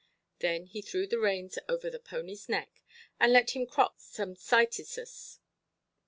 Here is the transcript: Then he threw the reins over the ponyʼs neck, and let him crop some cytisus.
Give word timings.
Then 0.39 0.65
he 0.65 0.81
threw 0.81 1.05
the 1.05 1.19
reins 1.19 1.59
over 1.69 1.91
the 1.91 1.99
ponyʼs 1.99 2.49
neck, 2.49 2.81
and 3.19 3.31
let 3.31 3.51
him 3.51 3.67
crop 3.67 3.99
some 4.01 4.33
cytisus. 4.35 5.37